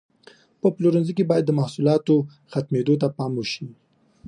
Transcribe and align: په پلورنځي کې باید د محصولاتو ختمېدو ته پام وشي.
په 0.61 0.67
پلورنځي 0.75 1.13
کې 1.17 1.29
باید 1.31 1.45
د 1.47 1.51
محصولاتو 1.59 2.15
ختمېدو 2.51 2.93
ته 3.01 3.07
پام 3.17 3.31
وشي. 3.37 3.67